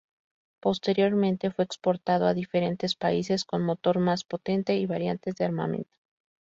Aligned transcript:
Posteriormente 0.63 1.51
fue 1.51 1.63
exportado 1.63 2.25
a 2.25 2.33
diferentes 2.33 2.95
países 2.95 3.45
con 3.45 3.61
motor 3.61 3.99
más 3.99 4.23
potente 4.23 4.75
y 4.75 4.87
variantes 4.87 5.35
de 5.35 5.45
armamento. 5.45 5.95